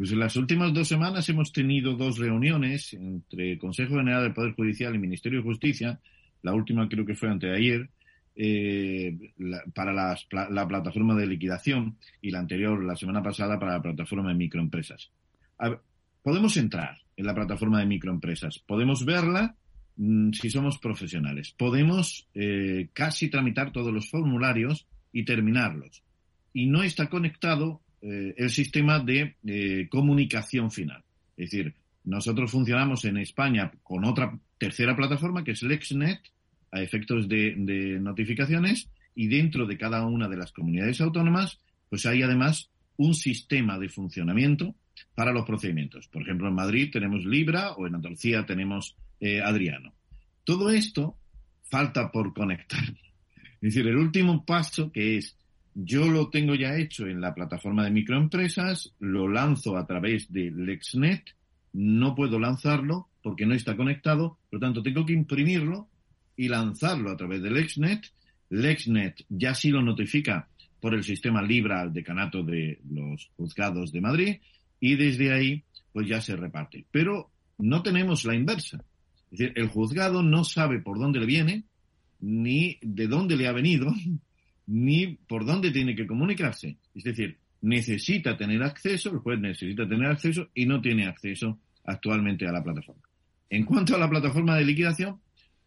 Pues 0.00 0.12
en 0.12 0.18
las 0.18 0.34
últimas 0.36 0.72
dos 0.72 0.88
semanas 0.88 1.28
hemos 1.28 1.52
tenido 1.52 1.94
dos 1.94 2.16
reuniones 2.16 2.94
entre 2.94 3.58
Consejo 3.58 3.96
General 3.96 4.22
del 4.22 4.32
Poder 4.32 4.54
Judicial 4.54 4.94
y 4.94 4.98
Ministerio 4.98 5.40
de 5.40 5.44
Justicia, 5.44 6.00
la 6.40 6.54
última 6.54 6.88
creo 6.88 7.04
que 7.04 7.14
fue 7.14 7.28
anteayer, 7.28 7.86
eh, 8.34 9.14
para 9.74 9.92
la 9.92 10.66
plataforma 10.66 11.14
de 11.16 11.26
liquidación 11.26 11.98
y 12.22 12.30
la 12.30 12.38
anterior, 12.38 12.82
la 12.82 12.96
semana 12.96 13.22
pasada, 13.22 13.58
para 13.58 13.72
la 13.72 13.82
plataforma 13.82 14.30
de 14.30 14.36
microempresas. 14.36 15.10
podemos 16.22 16.56
entrar 16.56 16.96
en 17.14 17.26
la 17.26 17.34
plataforma 17.34 17.80
de 17.80 17.84
microempresas, 17.84 18.58
podemos 18.58 19.04
verla 19.04 19.54
mm, 19.96 20.32
si 20.32 20.48
somos 20.48 20.78
profesionales, 20.78 21.54
podemos 21.58 22.26
eh, 22.32 22.88
casi 22.94 23.28
tramitar 23.28 23.70
todos 23.70 23.92
los 23.92 24.08
formularios 24.08 24.86
y 25.12 25.26
terminarlos. 25.26 26.02
Y 26.54 26.68
no 26.68 26.82
está 26.82 27.10
conectado 27.10 27.82
eh, 28.02 28.34
el 28.36 28.50
sistema 28.50 28.98
de 28.98 29.36
eh, 29.46 29.86
comunicación 29.90 30.70
final. 30.70 31.04
Es 31.36 31.50
decir, 31.50 31.74
nosotros 32.04 32.50
funcionamos 32.50 33.04
en 33.04 33.18
España 33.18 33.70
con 33.82 34.04
otra 34.04 34.38
tercera 34.58 34.96
plataforma 34.96 35.44
que 35.44 35.52
es 35.52 35.62
LexNet 35.62 36.20
a 36.72 36.80
efectos 36.80 37.28
de, 37.28 37.98
notificaciones 38.00 38.88
y 39.14 39.28
dentro 39.28 39.66
de 39.66 39.76
cada 39.76 40.06
una 40.06 40.28
de 40.28 40.36
las 40.36 40.52
comunidades 40.52 41.00
autónomas 41.00 41.60
pues 41.88 42.06
hay 42.06 42.22
además 42.22 42.70
un 42.96 43.14
sistema 43.14 43.78
de 43.78 43.88
funcionamiento 43.88 44.74
para 45.14 45.32
los 45.32 45.44
procedimientos. 45.44 46.08
Por 46.08 46.22
ejemplo, 46.22 46.48
en 46.48 46.54
Madrid 46.54 46.90
tenemos 46.92 47.24
Libra 47.24 47.72
o 47.72 47.86
en 47.86 47.96
Andalucía 47.96 48.46
tenemos 48.46 48.96
eh, 49.18 49.40
Adriano. 49.40 49.92
Todo 50.44 50.70
esto 50.70 51.16
falta 51.64 52.10
por 52.10 52.32
conectar. 52.32 52.82
Es 53.62 53.74
decir, 53.74 53.86
el 53.88 53.96
último 53.98 54.46
paso 54.46 54.90
que 54.90 55.18
es 55.18 55.36
yo 55.74 56.08
lo 56.08 56.30
tengo 56.30 56.54
ya 56.54 56.76
hecho 56.76 57.06
en 57.06 57.20
la 57.20 57.34
plataforma 57.34 57.84
de 57.84 57.90
microempresas, 57.90 58.94
lo 58.98 59.28
lanzo 59.28 59.76
a 59.76 59.86
través 59.86 60.32
de 60.32 60.50
LexNet, 60.50 61.24
no 61.72 62.14
puedo 62.14 62.38
lanzarlo 62.38 63.08
porque 63.22 63.46
no 63.46 63.54
está 63.54 63.76
conectado, 63.76 64.38
por 64.50 64.58
lo 64.58 64.66
tanto 64.66 64.82
tengo 64.82 65.04
que 65.06 65.12
imprimirlo 65.12 65.88
y 66.36 66.48
lanzarlo 66.48 67.10
a 67.10 67.16
través 67.16 67.42
de 67.42 67.50
LexNet. 67.50 68.04
LexNet 68.50 69.24
ya 69.28 69.54
sí 69.54 69.70
lo 69.70 69.82
notifica 69.82 70.48
por 70.80 70.94
el 70.94 71.04
sistema 71.04 71.42
Libra 71.42 71.80
al 71.80 71.92
decanato 71.92 72.42
de 72.42 72.80
los 72.90 73.30
juzgados 73.36 73.92
de 73.92 74.00
Madrid 74.00 74.36
y 74.80 74.96
desde 74.96 75.32
ahí 75.32 75.62
pues 75.92 76.08
ya 76.08 76.20
se 76.20 76.36
reparte. 76.36 76.84
Pero 76.90 77.30
no 77.58 77.82
tenemos 77.82 78.24
la 78.24 78.34
inversa. 78.34 78.82
Es 79.30 79.38
decir, 79.38 79.52
el 79.56 79.68
juzgado 79.68 80.22
no 80.22 80.44
sabe 80.44 80.80
por 80.80 80.98
dónde 80.98 81.20
le 81.20 81.26
viene, 81.26 81.64
ni 82.20 82.78
de 82.82 83.06
dónde 83.06 83.36
le 83.36 83.46
ha 83.46 83.52
venido, 83.52 83.92
ni 84.70 85.16
por 85.26 85.44
dónde 85.44 85.72
tiene 85.72 85.96
que 85.96 86.06
comunicarse. 86.06 86.76
Es 86.94 87.02
decir, 87.02 87.36
necesita 87.62 88.36
tener 88.36 88.62
acceso, 88.62 89.10
el 89.10 89.18
juez 89.18 89.40
necesita 89.40 89.88
tener 89.88 90.06
acceso 90.08 90.48
y 90.54 90.64
no 90.64 90.80
tiene 90.80 91.06
acceso 91.06 91.58
actualmente 91.84 92.46
a 92.46 92.52
la 92.52 92.62
plataforma. 92.62 93.02
En 93.48 93.64
cuanto 93.64 93.96
a 93.96 93.98
la 93.98 94.08
plataforma 94.08 94.56
de 94.56 94.64
liquidación, 94.64 95.20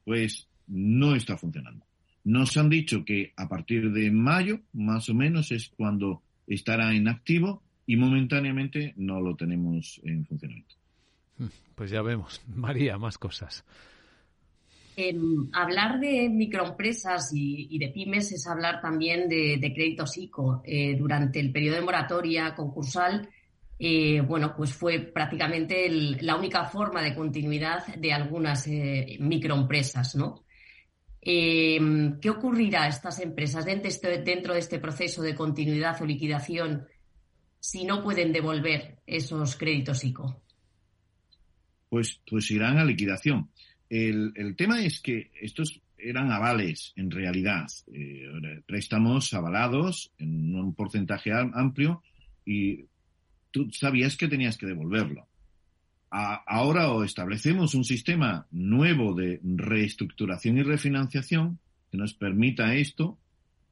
pues 0.06 0.48
no 0.68 1.16
está 1.16 1.38
funcionando. 1.38 1.86
Nos 2.24 2.56
han 2.56 2.70
dicho 2.70 3.04
que 3.04 3.34
a 3.36 3.50
partir 3.50 3.92
de 3.92 4.10
mayo, 4.10 4.62
más 4.72 5.10
o 5.10 5.14
menos, 5.14 5.52
es 5.52 5.68
cuando 5.76 6.22
estará 6.48 6.96
en 6.96 7.10
activo 7.10 7.62
y 7.86 7.98
momentáneamente 7.98 8.94
no 8.96 9.20
lo 9.20 9.36
tenemos 9.36 10.00
en 10.04 10.26
funcionamiento. 10.26 10.76
Pues 11.76 11.90
ya 11.90 12.04
vemos. 12.04 12.40
María, 12.56 13.00
más 13.00 13.18
cosas. 13.18 13.66
Hablar 15.54 16.00
de 16.00 16.30
microempresas 16.30 17.32
y, 17.34 17.78
de 17.78 17.90
pymes 17.90 18.32
es 18.32 18.48
hablar 18.48 18.82
también 18.82 19.28
de, 19.28 19.72
créditos 19.74 20.18
ICO. 20.18 20.62
Eh, 20.66 20.96
durante 20.98 21.40
el 21.40 21.52
periodo 21.52 21.78
de 21.78 21.82
moratoria 21.82 22.54
concursal, 22.56 23.30
eh, 23.80 24.22
bueno, 24.22 24.54
pues 24.56 24.74
fue 24.74 25.00
prácticamente 25.00 25.90
la 25.90 26.36
única 26.36 26.66
forma 26.66 27.02
de 27.02 27.16
continuidad 27.16 27.86
de 27.96 28.14
algunas 28.14 28.68
eh, 28.68 29.18
microempresas, 29.20 30.16
¿no? 30.16 30.44
¿Qué 31.26 32.30
ocurrirá 32.30 32.84
a 32.84 32.88
estas 32.90 33.22
empresas 33.22 33.66
este, 33.66 34.22
dentro 34.24 34.54
de 34.54 34.60
este 34.60 34.78
proceso 34.80 35.22
de 35.22 35.34
continuidad 35.34 36.02
o 36.02 36.06
liquidación 36.06 36.86
si 37.62 37.86
no 37.86 38.04
pueden 38.04 38.34
devolver 38.34 39.00
esos 39.08 39.56
créditos 39.56 40.04
ICO? 40.04 40.44
Pues, 41.88 42.20
pues 42.30 42.52
irán 42.52 42.78
a 42.78 42.84
liquidación. 42.84 43.50
El, 43.96 44.56
tema 44.56 44.84
es 44.84 45.00
que 45.00 45.30
estos 45.40 45.80
eran 46.00 46.32
avales, 46.32 46.94
en 46.96 47.12
realidad, 47.12 47.68
eh, 47.94 48.28
préstamos 48.66 49.32
avalados 49.36 50.12
en 50.18 50.56
un 50.56 50.74
porcentaje 50.74 51.32
amplio 51.32 52.02
y 52.44 52.86
tú 53.52 53.70
sabías 53.72 54.18
que 54.18 54.28
tenías 54.28 54.58
que 54.58 54.66
devolverlo. 54.66 55.28
ahora 56.10 56.92
o 56.92 57.04
establecemos 57.04 57.76
un 57.76 57.84
sistema 57.84 58.48
nuevo 58.50 59.14
de 59.14 59.40
reestructuración 59.44 60.58
y 60.58 60.64
refinanciación 60.64 61.60
que 61.92 61.98
nos 61.98 62.16
permita 62.16 62.74
esto. 62.74 63.20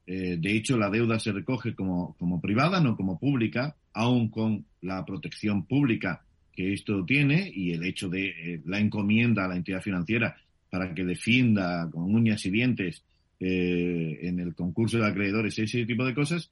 Eh, 0.06 0.38
de 0.40 0.56
hecho, 0.56 0.78
la 0.78 0.92
deuda 0.92 1.20
se 1.20 1.32
recoge 1.32 1.74
como, 1.74 2.16
como 2.20 2.40
privada, 2.40 2.80
no 2.80 2.96
como 2.96 3.20
pública, 3.20 3.75
aún 3.92 4.30
con 4.30 4.66
la 4.82 5.04
protección 5.04 5.66
pública 5.66 6.24
que 6.53 6.74
esto 6.74 7.03
tiene 7.05 7.51
y 7.53 7.72
el 7.72 7.84
hecho 7.84 8.10
de 8.10 8.29
eh, 8.29 8.62
la 8.65 8.79
encomienda 8.79 9.46
a 9.46 9.48
la 9.48 9.55
entidad 9.55 9.81
financiera 9.81 10.36
para 10.70 10.93
que 10.93 11.03
defienda 11.03 11.89
con 11.91 12.13
uñas 12.13 12.46
y 12.46 12.51
dientes 12.51 13.03
eh, 13.39 14.20
en 14.22 14.39
el 14.39 14.53
concurso 14.53 14.98
de 14.98 15.08
acreedores 15.08 15.58
ese 15.58 15.86
tipo 15.86 16.05
de 16.05 16.13
cosas, 16.13 16.51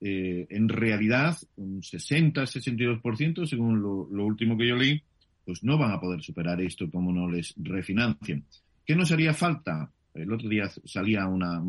eh, 0.00 0.46
en 0.50 0.68
realidad 0.68 1.36
un 1.56 1.80
60-62%, 1.80 3.46
según 3.46 3.80
lo, 3.80 4.24
último 4.24 4.56
que 4.56 4.68
yo 4.68 4.76
leí, 4.76 5.02
pues 5.44 5.62
no 5.62 5.78
van 5.78 5.92
a 5.92 6.00
poder 6.00 6.22
superar 6.22 6.60
esto 6.60 6.90
como 6.90 7.12
no 7.12 7.30
les 7.30 7.54
refinancien. 7.56 8.44
¿Qué 8.84 8.94
nos 8.94 9.10
haría 9.10 9.32
falta? 9.32 9.90
El 10.14 10.32
otro 10.32 10.48
día 10.48 10.68
salía 10.84 11.26
una, 11.26 11.62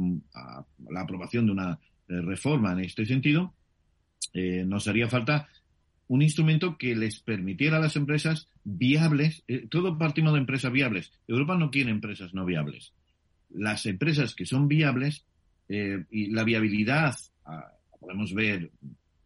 la 0.90 1.02
aprobación 1.02 1.46
de 1.46 1.52
una 1.52 1.80
reforma 2.08 2.72
en 2.72 2.80
este 2.80 3.06
sentido 3.06 3.54
nos 4.66 4.88
haría 4.88 5.08
falta 5.08 5.48
un 6.08 6.22
instrumento 6.22 6.78
que 6.78 6.96
les 6.96 7.20
permitiera 7.20 7.78
a 7.78 7.82
las 7.82 7.96
empresas 7.96 8.48
viables, 8.64 9.44
eh, 9.48 9.68
todo 9.70 9.98
partimos 9.98 10.34
de 10.34 10.40
empresas 10.40 10.72
viables. 10.72 11.12
Europa 11.28 11.58
no 11.58 11.70
quiere 11.72 11.92
empresas 11.92 12.34
no 12.34 12.46
viables. 12.46 12.94
Las 13.50 13.86
empresas 13.86 14.36
que 14.36 14.46
son 14.46 14.68
viables 14.68 15.26
eh, 15.70 16.06
y 16.10 16.32
la 16.32 16.44
viabilidad, 16.44 17.16
ah, 17.46 17.72
podemos 18.00 18.34
ver, 18.34 18.72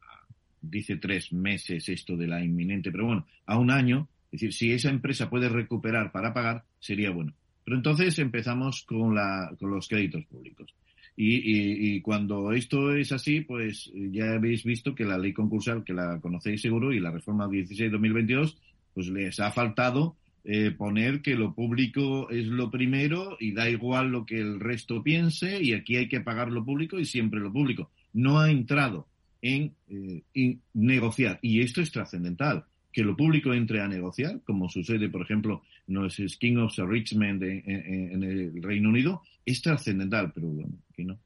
ah, 0.02 0.26
dice 0.62 0.98
tres 0.98 1.32
meses 1.32 1.88
esto 1.90 2.18
de 2.18 2.28
la 2.28 2.44
inminente, 2.44 2.92
pero 2.92 3.06
bueno, 3.06 3.28
a 3.46 3.58
un 3.58 3.70
año, 3.70 4.08
es 4.32 4.42
decir, 4.42 4.54
si 4.54 4.72
esa 4.72 4.90
empresa 4.90 5.30
puede 5.30 5.50
recuperar 5.50 6.12
para 6.12 6.34
pagar, 6.34 6.64
sería 6.80 7.12
bueno. 7.12 7.34
Pero 7.64 7.78
entonces 7.78 8.18
empezamos 8.18 8.84
con, 8.84 9.14
la, 9.14 9.54
con 9.60 9.70
los 9.70 9.88
créditos 9.88 10.26
públicos. 10.26 10.74
Y, 11.15 11.96
y, 11.96 12.01
cuando 12.01 12.51
esto 12.51 12.96
es 12.96 13.12
así, 13.12 13.41
pues 13.41 13.91
ya 13.94 14.34
habéis 14.34 14.63
visto 14.63 14.96
que 14.96 15.03
la 15.03 15.18
ley 15.18 15.34
concursal, 15.34 15.84
que 15.84 15.94
la 15.94 16.20
conocéis 16.20 16.62
seguro, 16.62 16.94
y 16.94 17.00
la 17.00 17.12
reforma 17.12 17.48
16-2022, 17.48 18.58
pues 18.94 19.08
les 19.10 19.39
ha 19.39 19.51
faltado 19.51 20.15
eh, 20.44 20.72
poner 20.72 21.22
que 21.22 21.36
lo 21.36 21.53
público 21.53 22.30
es 22.32 22.48
lo 22.48 22.72
primero 22.72 23.38
y 23.39 23.53
da 23.53 23.70
igual 23.70 24.10
lo 24.10 24.25
que 24.25 24.39
el 24.39 24.60
resto 24.60 25.03
piense 25.03 25.62
y 25.62 25.74
aquí 25.74 25.98
hay 25.98 26.08
que 26.08 26.22
pagar 26.22 26.51
lo 26.51 26.65
público 26.65 27.00
y 27.00 27.06
siempre 27.06 27.39
lo 27.39 27.53
público. 27.53 27.91
No 28.13 28.39
ha 28.39 28.50
entrado 28.50 29.08
en, 29.44 29.75
eh, 29.88 30.58
negociar 30.74 31.38
y 31.44 31.62
esto 31.62 31.82
es 31.82 31.91
trascendental 31.91 32.65
que 32.91 33.03
lo 33.03 33.15
público 33.15 33.53
entre 33.53 33.81
a 33.81 33.88
negociar, 33.88 34.41
como 34.45 34.69
sucede, 34.69 35.10
por 35.10 35.21
ejemplo, 35.21 35.63
en 35.88 35.95
los 35.95 36.15
King 36.38 36.57
of 36.57 36.77
Richmond 36.77 37.43
en, 37.43 38.24
el 38.24 38.62
Reino 38.62 38.89
Unido, 38.89 39.21
es 39.45 39.62
trascendental, 39.62 40.31
pero 40.33 40.48
bueno, 40.48 40.74
aquí 40.91 41.03
no. 41.03 41.17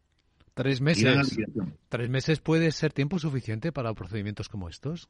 Tres 0.53 0.79
meses. 0.79 1.37
¿Tres 1.89 2.09
meses 2.09 2.39
puede 2.39 2.71
ser 2.71 2.93
tiempo 2.93 3.19
suficiente 3.19 3.71
para 3.71 3.93
procedimientos 3.93 4.47
como 4.47 4.69
estos? 4.69 5.09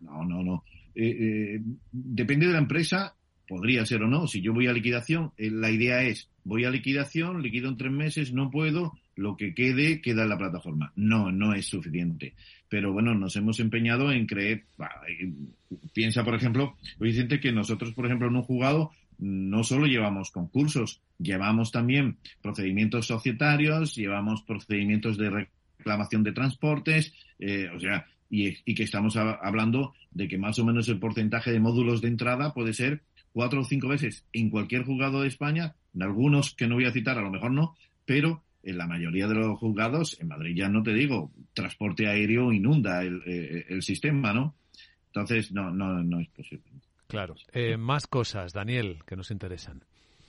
No, 0.00 0.24
no, 0.24 0.42
no. 0.42 0.64
Eh, 0.94 1.56
eh, 1.56 1.60
depende 1.92 2.46
de 2.46 2.52
la 2.52 2.58
empresa, 2.58 3.14
podría 3.48 3.86
ser 3.86 4.02
o 4.02 4.08
no. 4.08 4.26
Si 4.26 4.40
yo 4.40 4.52
voy 4.52 4.66
a 4.66 4.72
liquidación, 4.72 5.32
eh, 5.36 5.50
la 5.50 5.70
idea 5.70 6.02
es, 6.02 6.28
voy 6.44 6.64
a 6.64 6.70
liquidación, 6.70 7.42
liquido 7.42 7.68
en 7.68 7.76
tres 7.76 7.92
meses, 7.92 8.32
no 8.32 8.50
puedo, 8.50 8.92
lo 9.16 9.36
que 9.36 9.54
quede 9.54 10.00
queda 10.00 10.22
en 10.22 10.28
la 10.28 10.38
plataforma. 10.38 10.92
No, 10.94 11.32
no 11.32 11.54
es 11.54 11.66
suficiente. 11.66 12.34
Pero 12.68 12.92
bueno, 12.92 13.14
nos 13.14 13.34
hemos 13.36 13.58
empeñado 13.60 14.12
en 14.12 14.26
creer, 14.26 14.64
piensa 15.92 16.24
por 16.24 16.34
ejemplo, 16.34 16.76
Vicente, 16.98 17.40
que 17.40 17.52
nosotros 17.52 17.92
por 17.92 18.06
ejemplo 18.06 18.28
en 18.28 18.36
un 18.36 18.42
jugado 18.42 18.92
no 19.18 19.64
solo 19.64 19.86
llevamos 19.86 20.30
concursos, 20.30 21.00
llevamos 21.18 21.72
también 21.72 22.18
procedimientos 22.42 23.06
societarios, 23.06 23.94
llevamos 23.94 24.42
procedimientos 24.42 25.16
de 25.16 25.48
reclamación 25.78 26.22
de 26.22 26.32
transportes, 26.32 27.14
eh, 27.38 27.68
o 27.74 27.80
sea, 27.80 28.06
y, 28.28 28.56
y, 28.70 28.74
que 28.74 28.82
estamos 28.82 29.16
hablando 29.16 29.94
de 30.10 30.26
que 30.26 30.36
más 30.36 30.58
o 30.58 30.64
menos 30.64 30.88
el 30.88 30.98
porcentaje 30.98 31.52
de 31.52 31.60
módulos 31.60 32.02
de 32.02 32.08
entrada 32.08 32.52
puede 32.52 32.74
ser 32.74 33.02
cuatro 33.32 33.60
o 33.60 33.64
cinco 33.64 33.88
veces 33.88 34.24
en 34.32 34.50
cualquier 34.50 34.84
juzgado 34.84 35.22
de 35.22 35.28
España, 35.28 35.76
en 35.94 36.02
algunos 36.02 36.54
que 36.54 36.66
no 36.66 36.74
voy 36.74 36.86
a 36.86 36.92
citar, 36.92 37.18
a 37.18 37.22
lo 37.22 37.30
mejor 37.30 37.52
no, 37.52 37.76
pero 38.04 38.42
en 38.66 38.78
la 38.78 38.86
mayoría 38.86 39.26
de 39.26 39.34
los 39.34 39.58
juzgados, 39.58 40.20
en 40.20 40.28
Madrid 40.28 40.56
ya 40.56 40.68
no 40.68 40.82
te 40.82 40.92
digo, 40.92 41.30
transporte 41.54 42.08
aéreo 42.08 42.52
inunda 42.52 43.02
el, 43.02 43.22
eh, 43.26 43.64
el 43.68 43.82
sistema, 43.82 44.32
¿no? 44.32 44.54
Entonces, 45.06 45.50
no, 45.52 45.70
no, 45.70 46.02
no 46.02 46.20
es 46.20 46.28
posible. 46.28 46.70
Claro. 47.06 47.34
Eh, 47.52 47.76
más 47.76 48.06
cosas, 48.06 48.52
Daniel, 48.52 49.02
que 49.06 49.16
nos 49.16 49.30
interesan. 49.30 49.82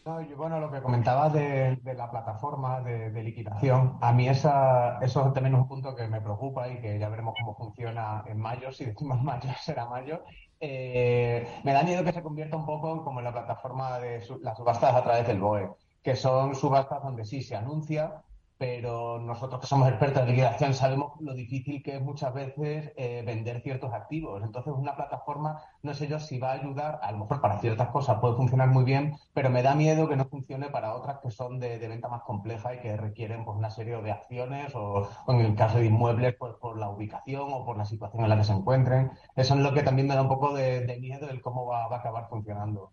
bueno, 0.05 0.59
lo 0.59 0.71
que 0.71 0.81
comentaba 0.81 1.29
de, 1.29 1.77
la 1.83 2.09
plataforma 2.09 2.81
de, 2.81 3.23
liquidación, 3.23 3.97
a 3.99 4.13
mí 4.13 4.29
esa, 4.29 4.99
eso 5.01 5.31
también 5.33 5.55
es 5.55 5.61
un 5.61 5.67
punto 5.67 5.95
que 5.95 6.07
me 6.07 6.21
preocupa 6.21 6.69
y 6.69 6.79
que 6.79 6.99
ya 6.99 7.09
veremos 7.09 7.35
cómo 7.37 7.55
funciona 7.55 8.23
en 8.27 8.39
mayo. 8.39 8.71
Si 8.71 8.85
decimos 8.85 9.21
mayo, 9.23 9.49
será 9.59 9.87
mayo. 9.87 10.23
Eh, 10.59 11.45
me 11.63 11.73
da 11.73 11.83
miedo 11.83 12.03
que 12.03 12.13
se 12.13 12.23
convierta 12.23 12.55
un 12.55 12.65
poco 12.65 13.03
como 13.03 13.19
en 13.19 13.25
la 13.25 13.33
plataforma 13.33 13.99
de 13.99 14.23
las 14.41 14.57
subastas 14.57 14.95
a 14.95 15.03
través 15.03 15.27
del 15.27 15.39
BOE, 15.39 15.69
que 16.01 16.15
son 16.15 16.55
subastas 16.55 17.03
donde 17.03 17.25
sí 17.25 17.41
se 17.41 17.55
anuncia, 17.55 18.23
pero 18.57 19.19
nosotros 19.19 19.61
que 19.61 19.67
somos 19.67 19.87
expertos 19.87 20.23
en 20.23 20.29
liquidación 20.29 20.73
sabemos 20.73 21.13
lo 21.19 21.33
difícil 21.33 21.83
que 21.83 21.95
es 21.97 22.01
muchas 22.01 22.33
veces 22.33 22.91
eh, 22.97 23.23
vender 23.25 23.61
ciertos 23.61 23.93
activos. 23.93 24.41
Entonces, 24.43 24.73
una 24.75 24.95
plataforma, 24.95 25.61
no 25.83 25.93
sé 25.93 26.07
yo 26.07 26.19
si 26.19 26.39
va 26.39 26.51
a 26.51 26.53
ayudar, 26.53 26.99
a 27.03 27.11
lo 27.11 27.19
mejor 27.19 27.39
para 27.39 27.59
ciertas 27.59 27.89
cosas 27.89 28.19
puede 28.19 28.35
funcionar 28.35 28.69
muy 28.69 28.83
bien, 28.83 29.15
pero 29.33 29.49
me 29.49 29.61
da 29.61 29.75
miedo 29.75 30.09
que 30.09 30.15
no 30.15 30.25
funcione 30.25 30.69
para 30.69 30.95
otras 30.95 31.19
que 31.21 31.29
son 31.29 31.59
de, 31.59 31.77
venta 31.87 32.09
más 32.09 32.23
compleja 32.23 32.73
y 32.73 32.79
que 32.79 32.97
requieren 32.97 33.45
pues, 33.45 33.57
una 33.57 33.69
serie 33.69 34.01
de 34.01 34.11
acciones 34.11 34.73
o, 34.75 35.07
en 35.27 35.39
el 35.39 35.55
caso 35.55 35.77
de 35.77 35.85
inmuebles, 35.85 36.35
pues 36.37 36.53
por 36.55 36.77
la 36.77 36.89
ubicación 36.89 37.47
o 37.51 37.63
por 37.63 37.77
la 37.77 37.85
situación 37.85 38.23
en 38.23 38.29
la 38.29 38.37
que 38.37 38.43
se 38.43 38.53
encuentren. 38.53 39.11
Eso 39.35 39.53
es 39.53 39.59
lo 39.59 39.73
que 39.73 39.83
también 39.83 40.07
me 40.07 40.15
da 40.15 40.23
un 40.23 40.29
poco 40.29 40.53
de, 40.53 40.97
miedo 40.99 41.27
del 41.27 41.41
cómo 41.41 41.65
va, 41.65 41.87
va 41.87 41.97
a 41.97 41.99
acabar 41.99 42.27
funcionando. 42.27 42.91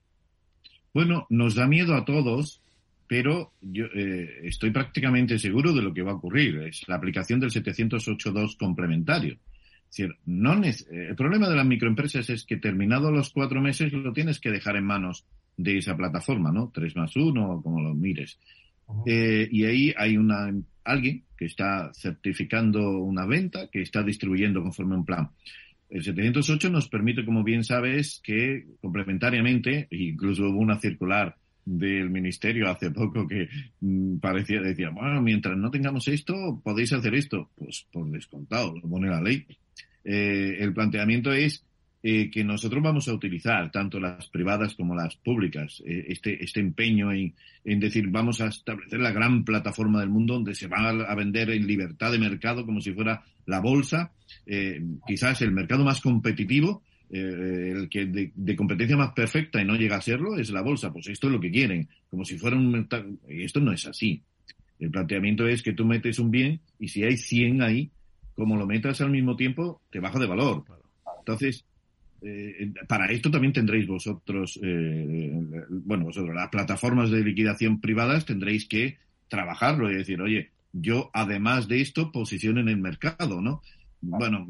Bueno, 0.93 1.27
nos 1.31 1.57
da 1.57 1.67
miedo 1.67 1.97
a 1.97 2.05
todos 2.05 2.64
pero 3.07 3.53
yo 3.61 3.87
eh, 3.95 4.41
estoy 4.45 4.71
prácticamente 4.71 5.39
seguro 5.39 5.73
de 5.73 5.83
lo 5.83 5.93
que 5.93 6.03
va 6.03 6.13
a 6.13 6.17
ocurrir. 6.17 6.59
Es 6.59 6.87
la 6.89 6.97
aplicación 6.97 7.41
del 7.41 7.51
708.2 7.51 8.57
complementario. 8.57 9.35
Es 9.35 9.99
decir, 9.99 10.17
no 10.27 10.61
eh, 10.63 10.75
el 10.91 11.15
problema 11.15 11.49
de 11.49 11.57
las 11.57 11.67
microempresas 11.67 12.29
es 12.31 12.45
que 12.45 12.57
terminado 12.57 13.13
los 13.13 13.31
cuatro 13.31 13.61
meses 13.61 13.93
lo 13.93 14.13
tienes 14.13 14.41
que 14.41 14.51
dejar 14.51 14.77
en 14.77 14.85
manos 14.85 15.25
de 15.57 15.79
esa 15.79 15.97
plataforma, 15.97 16.51
¿no? 16.51 16.71
Tres 16.75 16.97
más 16.97 17.15
uno, 17.17 17.61
como 17.63 17.81
lo 17.81 17.95
mires. 17.95 18.39
Eh, 19.07 19.49
y 19.51 19.65
ahí 19.65 19.95
hay 19.97 20.17
una, 20.17 20.53
alguien 20.83 21.25
que 21.37 21.47
está 21.47 21.93
certificando 21.95 22.99
una 22.99 23.25
venta, 23.27 23.69
que 23.69 23.83
está 23.83 24.03
distribuyendo 24.03 24.63
conforme 24.63 24.97
un 24.97 25.05
plan. 25.05 25.31
el 25.91 26.03
708 26.03 26.71
nos 26.71 26.89
permite, 26.89 27.25
como 27.25 27.45
bien 27.45 27.65
sabes, 27.65 28.21
que 28.23 28.67
complementariamente, 28.81 29.87
incluso 29.91 30.49
hubo 30.49 30.59
una 30.59 30.81
circular 30.81 31.37
del 31.65 32.11
ministerio 32.11 32.69
hace 32.69 32.91
poco 32.91 33.27
que 33.27 33.49
mm, 33.81 34.19
parecía, 34.19 34.61
decía, 34.61 34.91
bueno, 34.91 35.23
mientras 35.23 35.57
no 35.57 35.71
tengamos 35.71 36.09
esto, 36.09 36.61
podéis 36.63 36.93
hacer 36.93 37.15
esto. 37.15 37.51
Pues 37.57 37.87
por 37.93 38.11
descontado, 38.11 38.75
lo 38.75 38.89
pone 38.89 39.09
la 39.09 39.21
ley. 39.21 39.47
Eh, 40.05 40.57
el 40.61 40.73
planteamiento 40.75 41.33
es 41.33 41.65
eh, 42.07 42.31
que 42.31 42.45
nosotros 42.45 42.83
vamos 42.83 43.09
a 43.09 43.15
utilizar, 43.15 43.73
tanto 43.73 43.99
las 43.99 44.29
privadas 44.29 44.75
como 44.75 44.95
las 44.95 45.17
públicas, 45.17 45.83
eh, 45.87 46.05
este, 46.09 46.45
este 46.45 46.61
empeño 46.61 47.11
en, 47.11 47.35
en, 47.65 47.81
decir 47.81 48.09
vamos 48.09 48.43
a 48.43 48.49
establecer 48.49 49.01
la 49.01 49.11
gran 49.11 49.43
plataforma 49.43 50.01
del 50.01 50.11
mundo 50.11 50.35
donde 50.35 50.55
se 50.55 50.67
va 50.67 50.91
a 50.91 51.15
vender 51.15 51.49
en 51.49 51.67
libertad 51.67 52.13
de 52.13 52.19
mercado 52.19 52.67
como 52.67 52.83
si 52.83 52.93
fuera 52.93 53.23
la 53.47 53.61
bolsa, 53.61 54.13
eh, 54.45 54.83
quizás 55.07 55.41
el 55.41 55.53
mercado 55.53 55.83
más 55.83 56.03
competitivo, 56.03 56.83
eh, 57.17 57.71
el 57.71 57.89
que 57.89 58.07
de, 58.07 58.57
competencia 58.57 58.97
más 58.97 59.13
perfecta 59.13 59.63
y 59.63 59.65
no 59.65 59.77
llega 59.77 59.97
a 59.97 60.01
serlo 60.01 60.37
es 60.37 60.51
la 60.51 60.63
bolsa. 60.63 60.93
Pues 60.93 61.07
esto 61.07 61.29
es 61.29 61.33
lo 61.33 61.39
que 61.39 61.53
quieren, 61.53 61.89
como 62.11 62.25
si 62.25 62.37
fuera 62.37 62.57
un. 62.57 62.89
Y 63.29 63.45
esto 63.45 63.61
no 63.61 63.73
es 63.73 63.87
así. 63.87 64.21
El 64.81 64.91
planteamiento 64.91 65.47
es 65.47 65.63
que 65.63 65.73
tú 65.75 65.85
metes 65.85 66.19
un 66.19 66.33
bien 66.33 66.61
y 66.81 66.89
si 66.89 67.05
hay 67.05 67.17
100 67.17 67.63
ahí, 67.63 67.93
como 68.35 68.57
lo 68.57 68.67
metas 68.67 69.01
al 69.01 69.11
mismo 69.11 69.37
tiempo, 69.37 69.81
te 69.91 70.01
baja 70.01 70.19
de 70.19 70.27
valor. 70.27 70.65
Entonces, 71.21 71.65
eh, 72.21 72.73
para 72.89 73.07
esto 73.13 73.31
también 73.31 73.53
tendréis 73.53 73.87
vosotros, 73.87 74.59
eh, 74.61 75.31
bueno, 75.71 76.07
vosotros, 76.07 76.35
las 76.35 76.49
plataformas 76.49 77.13
de 77.13 77.23
liquidación 77.23 77.81
privadas 77.81 78.25
tendréis 78.25 78.67
que 78.67 78.99
trabajarlo 79.29 79.89
y 79.89 79.95
decir, 79.95 80.21
oye, 80.21 80.51
yo 80.73 81.11
además 81.15 81.69
de 81.69 81.81
esto 81.81 82.11
posiciono 82.11 82.61
en 82.61 82.69
el 82.69 82.79
mercado, 82.79 83.41
¿no? 83.41 83.63
Bueno, 84.07 84.47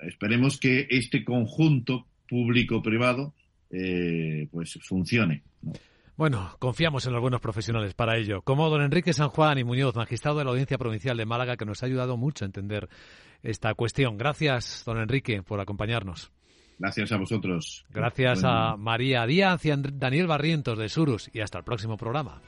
esperemos 0.00 0.58
que 0.58 0.86
este 0.90 1.24
conjunto 1.24 2.06
público-privado 2.28 3.34
eh, 3.70 4.48
pues 4.50 4.78
funcione. 4.82 5.42
¿no? 5.62 5.72
Bueno, 6.16 6.54
confiamos 6.58 7.06
en 7.06 7.12
los 7.14 7.22
buenos 7.22 7.40
profesionales 7.40 7.94
para 7.94 8.16
ello, 8.16 8.42
como 8.42 8.68
don 8.68 8.82
Enrique 8.82 9.12
San 9.12 9.30
Juan 9.30 9.58
y 9.58 9.64
Muñoz, 9.64 9.96
magistrado 9.96 10.38
de 10.38 10.44
la 10.44 10.50
Audiencia 10.50 10.78
Provincial 10.78 11.16
de 11.16 11.24
Málaga, 11.24 11.56
que 11.56 11.64
nos 11.64 11.82
ha 11.82 11.86
ayudado 11.86 12.16
mucho 12.16 12.44
a 12.44 12.46
entender 12.46 12.88
esta 13.42 13.74
cuestión. 13.74 14.18
Gracias, 14.18 14.82
don 14.84 14.98
Enrique, 14.98 15.42
por 15.42 15.60
acompañarnos. 15.60 16.30
Gracias 16.78 17.12
a 17.12 17.16
vosotros. 17.16 17.86
Gracias 17.90 18.42
bueno. 18.42 18.56
a 18.56 18.76
María 18.76 19.26
Díaz 19.26 19.64
y 19.64 19.70
a 19.70 19.76
Daniel 19.76 20.26
Barrientos 20.26 20.78
de 20.78 20.88
Surus. 20.88 21.30
Y 21.32 21.40
hasta 21.40 21.58
el 21.58 21.64
próximo 21.64 21.96
programa. 21.96 22.40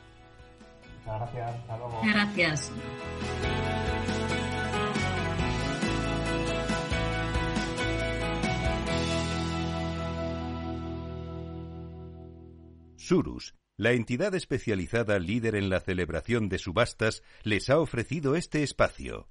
Gracias. 1.07 1.55
Hasta 1.55 1.77
luego. 1.77 2.01
Gracias. 2.05 2.73
Surus, 13.05 13.55
la 13.77 13.93
entidad 13.93 14.35
especializada 14.35 15.19
líder 15.19 15.57
en 15.57 15.69
la 15.69 15.81
celebración 15.81 16.49
de 16.49 16.59
subastas, 16.59 17.23
les 17.43 17.69
ha 17.69 17.79
ofrecido 17.79 18.35
este 18.35 18.63
espacio. 18.63 19.29